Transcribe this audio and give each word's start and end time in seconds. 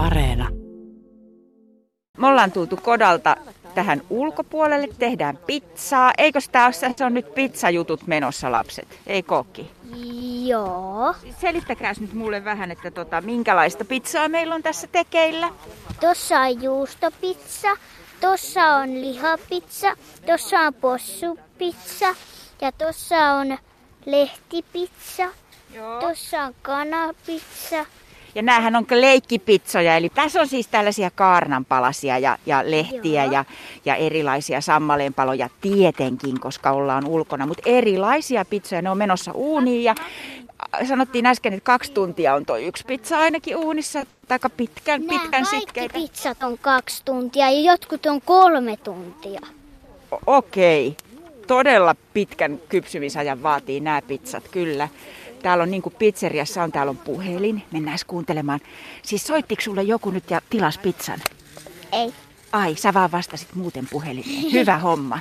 Areena. 0.00 0.48
Me 2.18 2.26
ollaan 2.26 2.52
tultu 2.52 2.76
kodalta 2.76 3.36
tähän 3.74 4.02
ulkopuolelle, 4.10 4.88
tehdään 4.98 5.38
pizzaa. 5.46 6.12
Eikö 6.18 6.38
tämä 6.52 6.64
ole, 6.64 6.72
se 6.72 7.04
on 7.04 7.14
nyt 7.14 7.34
pizzajutut 7.34 8.06
menossa 8.06 8.52
lapset, 8.52 8.88
ei 9.06 9.22
kokki? 9.22 9.70
Joo. 10.46 11.14
Selittäkääs 11.40 12.00
nyt 12.00 12.12
mulle 12.12 12.44
vähän, 12.44 12.70
että 12.70 12.90
tota, 12.90 13.20
minkälaista 13.20 13.84
pizzaa 13.84 14.28
meillä 14.28 14.54
on 14.54 14.62
tässä 14.62 14.86
tekeillä. 14.86 15.50
Tossa 16.00 16.40
on 16.40 16.62
juustopizza, 16.62 17.76
tossa 18.20 18.66
on 18.66 19.00
lihapizza, 19.00 19.96
tossa 20.26 20.60
on 20.60 20.74
possupizza 20.74 22.14
ja 22.60 22.72
tossa 22.72 23.16
on 23.16 23.58
lehtipizza. 24.06 25.28
Joo. 25.74 26.00
Tossa 26.00 26.42
on 26.42 26.54
kanapizza. 26.62 27.86
Ja 28.34 28.42
näähän 28.42 28.76
on 28.76 28.86
leikkipitsoja, 28.90 29.96
eli 29.96 30.08
tässä 30.08 30.40
on 30.40 30.48
siis 30.48 30.68
tällaisia 30.68 31.10
kaarnanpalasia 31.14 32.18
ja, 32.18 32.38
ja 32.46 32.62
lehtiä 32.70 33.24
Joo. 33.24 33.32
ja, 33.32 33.44
ja 33.84 33.94
erilaisia 33.94 34.60
sammaleenpaloja 34.60 35.48
tietenkin, 35.60 36.40
koska 36.40 36.70
ollaan 36.70 37.06
ulkona. 37.06 37.46
Mutta 37.46 37.62
erilaisia 37.66 38.44
pizzoja, 38.44 38.82
ne 38.82 38.90
on 38.90 38.98
menossa 38.98 39.32
uuniin 39.32 39.84
ja 39.84 39.94
sanottiin 40.88 41.26
äsken, 41.26 41.52
että 41.52 41.64
kaksi 41.64 41.92
tuntia 41.92 42.34
on 42.34 42.46
tuo 42.46 42.56
yksi 42.56 42.84
pizza 42.86 43.18
ainakin 43.18 43.56
uunissa, 43.56 44.02
aika 44.30 44.50
pitkän, 44.50 45.00
Nämä 45.06 45.12
pitkän 45.22 45.44
kaikki 45.44 45.60
sitkeitä. 45.60 45.94
pizzat 45.94 46.42
on 46.42 46.58
kaksi 46.58 47.02
tuntia 47.04 47.50
ja 47.50 47.60
jotkut 47.72 48.06
on 48.06 48.20
kolme 48.20 48.76
tuntia. 48.76 49.40
O- 50.12 50.36
Okei, 50.36 50.96
todella 51.46 51.94
pitkän 52.14 52.58
kypsymisajan 52.68 53.42
vaatii 53.42 53.80
nämä 53.80 54.02
pizzat, 54.02 54.48
kyllä. 54.50 54.88
Täällä 55.42 55.62
on 55.62 55.70
niin 55.70 55.82
kuin 55.82 55.94
pizzeriassa 55.98 56.62
on, 56.62 56.72
täällä 56.72 56.90
on 56.90 56.96
puhelin, 56.96 57.62
mennään 57.70 57.98
kuuntelemaan. 58.06 58.60
Siis 59.02 59.26
soittiko 59.26 59.62
sulle 59.62 59.82
joku 59.82 60.10
nyt 60.10 60.30
ja 60.30 60.40
tilas 60.50 60.78
pizzan? 60.78 61.18
Ei. 61.92 62.12
Ai, 62.52 62.76
sä 62.76 62.94
vaan 62.94 63.12
vastasit 63.12 63.54
muuten 63.54 63.86
puhelimeen. 63.90 64.52
Hyvä 64.52 64.78
homma. 64.78 65.20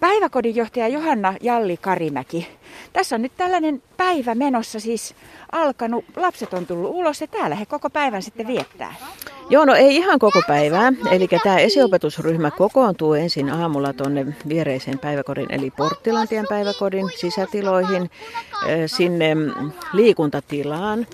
Päiväkodin 0.00 0.56
johtaja 0.56 0.88
Johanna 0.88 1.34
Jalli 1.40 1.76
Karimäki. 1.76 2.48
Tässä 2.92 3.14
on 3.16 3.22
nyt 3.22 3.32
tällainen 3.36 3.82
päivä 3.96 4.34
menossa 4.34 4.80
siis 4.80 5.14
alkanut. 5.52 6.04
Lapset 6.16 6.54
on 6.54 6.66
tullut 6.66 6.90
ulos 6.94 7.20
ja 7.20 7.26
täällä 7.26 7.56
he 7.56 7.66
koko 7.66 7.90
päivän 7.90 8.22
sitten 8.22 8.46
viettää. 8.46 8.94
Joo, 9.50 9.64
no 9.64 9.74
ei 9.74 9.96
ihan 9.96 10.18
koko 10.18 10.42
päivää. 10.46 10.92
Eli 11.10 11.28
tämä 11.42 11.58
esiopetusryhmä 11.58 12.50
kokoontuu 12.50 13.14
ensin 13.14 13.50
aamulla 13.50 13.92
tuonne 13.92 14.26
viereiseen 14.48 14.98
päiväkodin, 14.98 15.46
eli 15.48 15.70
Porttilantien 15.70 16.46
päiväkodin 16.48 17.06
sisätiloihin, 17.16 18.10
sinne 18.86 19.36
liikuntatilaan. 19.92 21.06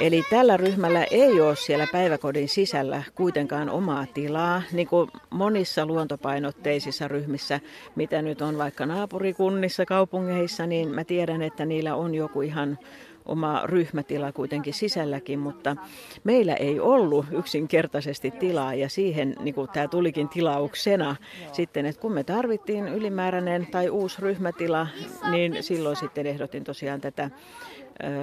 Eli 0.00 0.24
tällä 0.30 0.56
ryhmällä 0.56 1.04
ei 1.10 1.40
ole 1.40 1.56
siellä 1.56 1.86
päiväkodin 1.92 2.48
sisällä 2.48 3.02
kuitenkaan 3.14 3.70
omaa 3.70 4.06
tilaa, 4.14 4.62
niin 4.72 4.88
kuin 4.88 5.10
monissa 5.30 5.86
luontopainotteisissa 5.86 7.08
ryhmissä, 7.08 7.60
mitä 7.94 8.22
nyt 8.22 8.42
on 8.42 8.58
vaikka 8.58 8.86
naapurikunnissa, 8.86 9.84
kaupungeissa, 9.84 10.66
niin 10.66 10.88
mä 10.88 11.04
tiedän, 11.04 11.42
että 11.42 11.64
niillä 11.64 11.94
on 11.94 12.14
joku 12.14 12.40
ihan 12.40 12.78
oma 13.26 13.62
ryhmätila 13.64 14.32
kuitenkin 14.32 14.74
sisälläkin, 14.74 15.38
mutta 15.38 15.76
meillä 16.24 16.54
ei 16.54 16.80
ollut 16.80 17.26
yksinkertaisesti 17.32 18.30
tilaa 18.30 18.74
ja 18.74 18.88
siihen 18.88 19.36
niin 19.40 19.54
kuin 19.54 19.68
tämä 19.72 19.88
tulikin 19.88 20.28
tilauksena 20.28 21.16
sitten, 21.52 21.86
että 21.86 22.00
kun 22.00 22.12
me 22.12 22.24
tarvittiin 22.24 22.88
ylimääräinen 22.88 23.66
tai 23.66 23.88
uusi 23.90 24.22
ryhmätila, 24.22 24.86
niin 25.30 25.62
silloin 25.62 25.96
sitten 25.96 26.26
ehdotin 26.26 26.64
tosiaan 26.64 27.00
tätä 27.00 27.30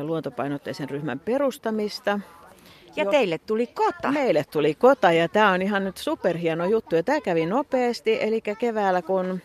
luontopainotteisen 0.04 0.90
ryhmän 0.90 1.20
perustamista. 1.20 2.20
Ja 2.96 3.04
Joo. 3.04 3.12
teille 3.12 3.38
tuli 3.38 3.68
kota. 3.68 4.12
Meille 4.12 4.46
tuli 4.52 4.76
kota 4.76 5.12
ja 5.12 5.30
tämä 5.30 5.52
on 5.52 5.62
ihan 5.62 5.84
nyt 5.84 5.98
superhieno 5.98 6.66
juttu 6.66 6.96
ja 6.96 7.04
tämä 7.04 7.22
kävi 7.22 7.46
nopeasti, 7.46 8.18
eli 8.22 8.42
keväällä 8.42 9.02
kun 9.02 9.42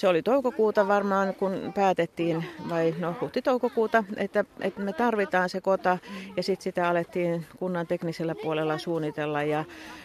se 0.00 0.08
oli 0.08 0.22
toukokuuta 0.22 0.88
varmaan, 0.88 1.34
kun 1.34 1.72
päätettiin, 1.74 2.44
vai 2.68 2.94
no 2.98 3.14
huhti-toukokuuta, 3.20 4.04
että, 4.16 4.44
että 4.60 4.80
me 4.80 4.92
tarvitaan 4.92 5.48
se 5.48 5.60
kota. 5.60 5.98
Ja 6.36 6.42
sitten 6.42 6.64
sitä 6.64 6.88
alettiin 6.88 7.46
kunnan 7.58 7.86
teknisellä 7.86 8.34
puolella 8.42 8.78
suunnitella 8.78 9.42
ja 9.42 9.64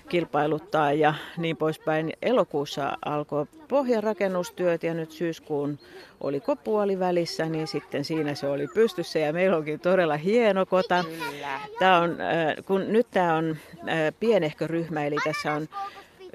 kilpailuttaa 0.10 0.94
ja 0.94 1.14
niin 1.38 1.58
poispäin. 1.58 2.14
Elokuussa 2.22 2.98
alkoi 3.06 3.46
pohjarakennustyöt 3.68 4.84
ja 4.84 4.94
nyt 4.94 5.12
syyskuun 5.12 5.80
oliko 6.22 6.56
puoli 6.56 7.00
välissä, 7.00 7.46
niin 7.46 7.68
sitten 7.68 8.06
siinä 8.06 8.36
se 8.36 8.48
oli 8.48 8.68
pystyssä 8.68 9.20
ja 9.20 9.34
meillä 9.34 9.58
onkin 9.58 9.80
todella 9.80 10.18
hieno 10.18 10.66
kota. 10.66 11.04
Tämä 11.80 12.00
on, 12.00 12.12
äh, 12.22 12.66
kun 12.66 12.86
nyt 12.88 13.08
tämä 13.12 13.36
on 13.36 13.58
äh, 13.78 14.14
pienehkö 14.20 14.68
ryhmä, 14.68 15.06
eli 15.06 15.16
tässä 15.24 15.54
on 15.54 15.68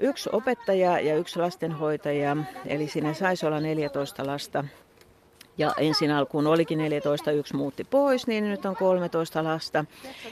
yksi 0.01 0.29
opettaja 0.33 0.99
ja 0.99 1.15
yksi 1.15 1.39
lastenhoitaja, 1.39 2.37
eli 2.65 2.87
siinä 2.87 3.13
saisi 3.13 3.45
olla 3.45 3.59
14 3.59 4.25
lasta. 4.25 4.63
Ja 5.57 5.73
ensin 5.77 6.11
alkuun 6.11 6.47
olikin 6.47 6.77
14, 6.77 7.31
yksi 7.31 7.55
muutti 7.55 7.83
pois, 7.83 8.27
niin 8.27 8.49
nyt 8.49 8.65
on 8.65 8.75
13 8.75 9.43
lasta. 9.43 9.85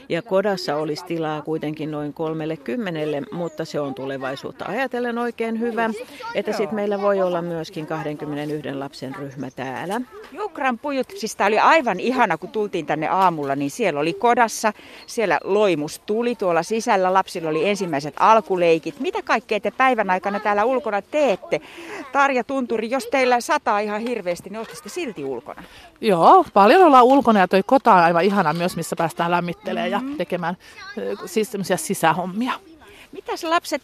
Ja 0.08 0.22
kodassa 0.22 0.76
olisi 0.76 1.04
tilaa 1.04 1.42
kuitenkin 1.42 1.90
noin 1.90 2.12
30, 2.12 3.00
mutta 3.32 3.64
se 3.64 3.80
on 3.80 3.94
tulevaisuutta 3.94 4.64
ajatellen 4.68 5.18
oikein 5.18 5.60
hyvä. 5.60 5.90
Että 6.34 6.52
sitten 6.52 6.74
meillä 6.74 7.00
voi 7.00 7.22
olla 7.22 7.42
myöskin 7.42 7.86
21 7.86 8.74
lapsen 8.74 9.14
ryhmä 9.14 9.50
täällä. 9.50 10.00
Jukran 10.32 10.78
pujut, 10.78 11.08
tämä 11.36 11.48
oli 11.48 11.58
aivan 11.58 12.00
ihana, 12.00 12.38
kun 12.38 12.48
tultiin 12.48 12.86
tänne 12.86 13.08
aamulla, 13.08 13.56
niin 13.56 13.70
siellä 13.70 14.00
oli 14.00 14.12
kodassa, 14.12 14.72
siellä 15.06 15.40
loimus 15.44 15.98
tuli 16.06 16.34
tuolla 16.34 16.62
sisällä, 16.62 17.14
lapsilla 17.14 17.50
oli 17.50 17.68
ensimmäiset 17.68 18.14
alkuleikit. 18.18 19.00
Mitä 19.00 19.22
kaikkea 19.22 19.60
te 19.60 19.70
päivän 19.70 20.10
aikana 20.10 20.40
täällä 20.40 20.64
ulkona 20.64 21.02
teette? 21.02 21.60
Tarja 22.12 22.44
Tunturi, 22.44 22.90
jos 22.90 23.06
teillä 23.06 23.40
sataa 23.40 23.80
ihan 23.80 24.00
hirveästi, 24.00 24.50
niin 24.50 24.58
olisitte 24.58 24.88
silti 25.10 25.24
ulkona. 25.24 25.62
Joo, 26.00 26.44
paljon 26.52 26.82
ollaan 26.82 27.04
ulkona 27.04 27.40
ja 27.40 27.48
toi 27.48 27.62
kota 27.66 27.94
on 27.94 28.00
aivan 28.00 28.24
ihana 28.24 28.52
myös, 28.52 28.76
missä 28.76 28.96
päästään 28.96 29.30
lämmittelemään 29.30 29.90
ja 29.90 30.00
tekemään 30.16 30.56
siis 31.26 31.52
sisähommia. 31.76 32.52
Mitäs 33.12 33.44
lapset, 33.44 33.82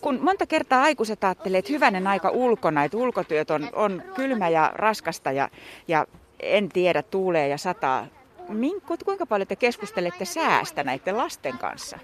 kun 0.00 0.18
monta 0.22 0.46
kertaa 0.46 0.82
aikuiset 0.82 1.24
ajattelee, 1.24 1.58
että 1.58 1.72
hyvänen 1.72 2.06
aika 2.06 2.30
ulkona, 2.30 2.84
että 2.84 2.96
ulkotyöt 2.96 3.50
on, 3.50 3.68
on 3.72 4.02
kylmä 4.14 4.48
ja 4.48 4.72
raskasta 4.74 5.32
ja, 5.32 5.48
ja 5.88 6.06
en 6.40 6.68
tiedä, 6.68 7.02
tuulee 7.02 7.48
ja 7.48 7.58
sataa. 7.58 8.06
Min, 8.48 8.80
ku- 8.80 8.96
kuinka 9.04 9.26
paljon 9.26 9.48
te 9.48 9.56
keskustelette 9.56 10.24
säästä 10.24 10.84
näiden 10.84 11.16
lasten 11.16 11.58
kanssa? 11.58 11.98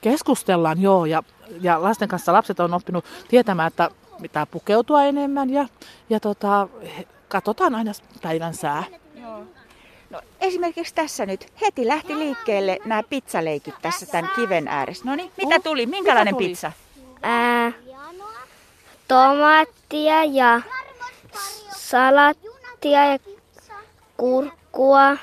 Keskustellaan 0.00 0.82
joo 0.82 1.06
ja, 1.06 1.22
ja 1.60 1.82
lasten 1.82 2.08
kanssa 2.08 2.32
lapset 2.32 2.60
on 2.60 2.74
oppinut 2.74 3.04
tietämään, 3.28 3.68
että 3.68 3.90
pitää 4.22 4.46
pukeutua 4.46 5.04
enemmän 5.04 5.50
ja, 5.50 5.68
ja 6.10 6.20
tota, 6.20 6.68
katsotaan 7.28 7.74
aina 7.74 7.92
päivän 8.22 8.54
sää. 8.54 8.84
No, 10.10 10.20
esimerkiksi 10.40 10.94
tässä 10.94 11.26
nyt 11.26 11.52
heti 11.60 11.86
lähti 11.86 12.18
liikkeelle 12.18 12.78
nämä 12.84 13.02
pizzaleikit 13.02 13.74
tässä 13.82 14.06
tämän 14.06 14.30
kiven 14.36 14.68
ääressä. 14.68 15.04
No 15.04 15.14
niin, 15.16 15.32
mitä 15.36 15.54
Oh, 15.54 15.62
tuli? 15.62 15.86
Minkälainen 15.86 16.34
mitä 16.34 16.38
tuli? 16.38 16.48
pizza? 16.48 16.72
Ää, 17.22 17.72
tomaattia 19.08 20.24
ja 20.24 20.60
salattia 21.76 23.04
ja 23.12 23.18
kurkkua. 24.16 25.16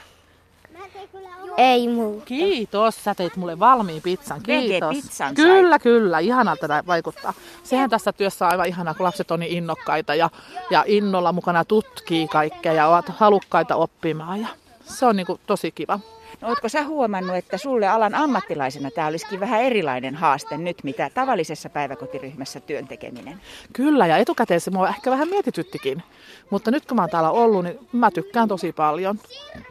Ei 1.57 1.87
muuta. 1.87 2.25
Kiitos, 2.25 3.03
sä 3.03 3.15
teit 3.15 3.35
mulle 3.35 3.59
valmiin 3.59 4.01
pizzan. 4.01 4.43
Kiitos. 4.43 4.89
Vege-pizzan 4.89 5.35
Kyllä, 5.35 5.79
kyllä. 5.79 6.19
Ihanalta 6.19 6.67
tämä 6.67 6.83
vaikuttaa. 6.87 7.33
Sehän 7.63 7.89
tässä 7.89 8.13
työssä 8.13 8.45
on 8.45 8.51
aivan 8.51 8.67
ihanaa, 8.67 8.93
kun 8.93 9.03
lapset 9.03 9.31
on 9.31 9.39
niin 9.39 9.57
innokkaita 9.57 10.15
ja, 10.15 10.29
ja 10.69 10.83
innolla 10.87 11.33
mukana 11.33 11.65
tutkii 11.65 12.27
kaikkea 12.27 12.73
ja 12.73 12.87
ovat 12.87 13.09
halukkaita 13.09 13.75
oppimaan. 13.75 14.41
Ja 14.41 14.47
se 14.85 15.05
on 15.05 15.15
niin 15.15 15.27
kuin 15.27 15.39
tosi 15.47 15.71
kiva. 15.71 15.99
No, 16.43 16.49
ootko 16.49 16.69
sä 16.69 16.83
huomannut, 16.83 17.35
että 17.35 17.57
sulle 17.57 17.87
alan 17.87 18.15
ammattilaisena 18.15 18.91
tämä 18.91 19.07
olisikin 19.07 19.39
vähän 19.39 19.61
erilainen 19.61 20.15
haaste 20.15 20.57
nyt, 20.57 20.83
mitä 20.83 21.09
tavallisessa 21.13 21.69
päiväkotiryhmässä 21.69 22.59
työn 22.59 22.87
tekeminen? 22.87 23.41
Kyllä, 23.73 24.07
ja 24.07 24.17
etukäteen 24.17 24.61
se 24.61 24.71
mua 24.71 24.89
ehkä 24.89 25.11
vähän 25.11 25.29
mietityttikin. 25.29 26.03
Mutta 26.49 26.71
nyt 26.71 26.85
kun 26.85 26.95
mä 26.95 27.01
oon 27.01 27.09
täällä 27.09 27.31
ollut, 27.31 27.63
niin 27.63 27.79
mä 27.91 28.11
tykkään 28.11 28.47
tosi 28.47 28.71
paljon. 28.71 29.19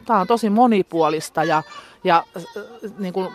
Tää 0.05 0.19
on 0.19 0.27
tosi 0.27 0.49
monipuolista 0.49 1.43
ja, 1.43 1.63
ja 2.03 2.23
äh, 2.37 2.43
niin 2.97 3.13
kuin, 3.13 3.29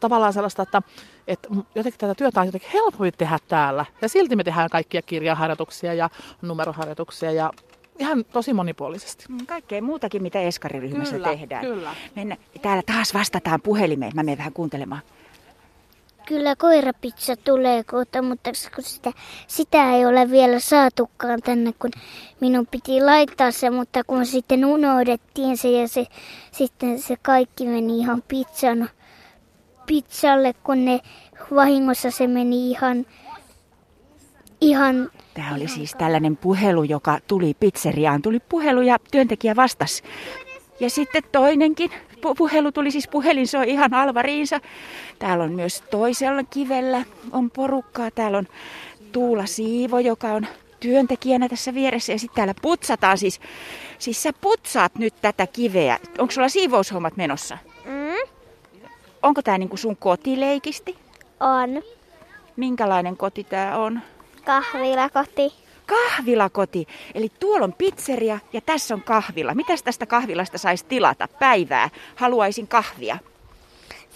tavallaan 0.00 0.32
sellaista, 0.32 0.62
että, 0.62 0.82
että 1.28 1.48
jotenkin 1.74 2.00
tätä 2.00 2.14
työtä 2.14 2.40
on 2.40 2.46
jotenkin 2.46 2.70
helpompi 2.72 3.12
tehdä 3.12 3.38
täällä. 3.48 3.86
Ja 4.02 4.08
silti 4.08 4.36
me 4.36 4.44
tehdään 4.44 4.70
kaikkia 4.70 5.02
kirjaharjoituksia 5.02 5.94
ja 5.94 6.10
numeroharjoituksia 6.42 7.32
ja 7.32 7.50
ihan 7.98 8.24
tosi 8.24 8.52
monipuolisesti. 8.52 9.24
Mm, 9.28 9.46
Kaikkea 9.46 9.82
muutakin, 9.82 10.22
mitä 10.22 10.40
eskariryhmässä 10.40 11.14
Kyllä, 11.14 11.28
tehdään. 11.28 11.64
kyllä. 11.64 11.94
Mennä. 12.16 12.36
Täällä 12.62 12.82
taas 12.86 13.14
vastataan 13.14 13.60
puhelimeen. 13.60 14.12
Mä 14.14 14.22
menen 14.22 14.38
vähän 14.38 14.52
kuuntelemaan. 14.52 15.02
Kyllä 16.26 16.56
koirapizza 16.56 17.36
tulee 17.36 17.84
kohta, 17.84 18.22
mutta 18.22 18.50
kun 18.74 18.84
sitä, 18.84 19.12
sitä 19.46 19.92
ei 19.92 20.06
ole 20.06 20.30
vielä 20.30 20.58
saatukaan 20.58 21.40
tänne, 21.42 21.72
kun 21.78 21.90
minun 22.40 22.66
piti 22.70 23.00
laittaa 23.00 23.50
se, 23.50 23.70
mutta 23.70 24.04
kun 24.04 24.26
sitten 24.26 24.64
unohdettiin 24.64 25.56
se 25.56 25.68
ja 25.70 25.88
se, 25.88 26.06
sitten 26.52 27.02
se 27.02 27.16
kaikki 27.22 27.66
meni 27.66 27.98
ihan 27.98 28.22
pizzan 28.28 28.90
pizzalle, 29.86 30.54
kun 30.64 30.84
ne 30.84 31.00
vahingossa 31.54 32.10
se 32.10 32.26
meni 32.26 32.70
ihan, 32.70 33.06
ihan 34.64 35.10
Tämä 35.34 35.54
oli 35.54 35.68
siis 35.68 35.94
tällainen 35.98 36.36
puhelu, 36.36 36.82
joka 36.82 37.18
tuli 37.26 37.54
pizzeriaan. 37.60 38.22
Tuli 38.22 38.40
puhelu 38.40 38.80
ja 38.80 38.96
työntekijä 39.10 39.56
vastasi. 39.56 40.02
Ja 40.80 40.90
sitten 40.90 41.22
toinenkin 41.32 41.90
pu- 41.90 42.34
puhelu 42.38 42.72
tuli, 42.72 42.90
siis 42.90 43.08
puhelin 43.08 43.48
soi 43.48 43.70
ihan 43.70 43.94
alvariinsa. 43.94 44.60
Täällä 45.18 45.44
on 45.44 45.52
myös 45.52 45.80
toisella 45.90 46.42
kivellä 46.44 47.04
on 47.32 47.50
porukkaa. 47.50 48.10
Täällä 48.10 48.38
on 48.38 48.46
Tuula 49.12 49.46
Siivo, 49.46 49.98
joka 49.98 50.28
on 50.28 50.46
työntekijänä 50.80 51.48
tässä 51.48 51.74
vieressä. 51.74 52.12
Ja 52.12 52.18
sitten 52.18 52.36
täällä 52.36 52.54
putsataan 52.62 53.18
siis. 53.18 53.40
Siis 53.98 54.22
sä 54.22 54.30
putsaat 54.40 54.94
nyt 54.98 55.14
tätä 55.22 55.46
kiveä. 55.46 55.98
Onko 56.18 56.32
sulla 56.32 56.48
siivoushommat 56.48 57.16
menossa? 57.16 57.58
mm, 57.84 58.28
Onko 59.22 59.42
tämä 59.42 59.58
niinku 59.58 59.76
sun 59.76 59.96
kotileikisti? 59.96 60.96
on 61.40 61.82
Minkälainen 62.56 63.16
koti 63.16 63.44
tämä 63.44 63.78
on? 63.78 64.00
Kahvilakoti. 64.44 65.52
Kahvilakoti. 65.86 66.86
Eli 67.14 67.32
tuolla 67.40 67.64
on 67.64 67.72
pizzeria 67.72 68.38
ja 68.52 68.60
tässä 68.60 68.94
on 68.94 69.02
kahvila. 69.02 69.54
Mitäs 69.54 69.82
tästä 69.82 70.06
kahvilasta 70.06 70.58
saisi 70.58 70.84
tilata 70.84 71.28
päivää? 71.28 71.90
Haluaisin 72.16 72.68
kahvia. 72.68 73.18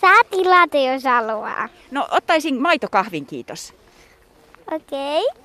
Saa 0.01 0.25
tilata, 0.31 0.77
jos 0.77 1.05
haluaa. 1.05 1.69
No 1.91 2.09
ottaisin 2.11 2.63
maitokahvin, 2.63 3.27
kiitos. 3.27 3.75
Okei. 4.73 5.23
Okay. 5.31 5.43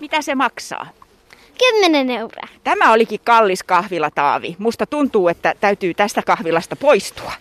Mitä 0.00 0.22
se 0.22 0.34
maksaa? 0.34 0.86
Kymmenen 1.58 2.10
euroa. 2.10 2.48
Tämä 2.64 2.92
olikin 2.92 3.20
kallis 3.24 3.62
kahvila, 3.62 4.10
Taavi. 4.10 4.56
Musta 4.58 4.86
tuntuu, 4.86 5.28
että 5.28 5.54
täytyy 5.60 5.94
tästä 5.94 6.22
kahvilasta 6.22 6.76
poistua. 6.76 7.32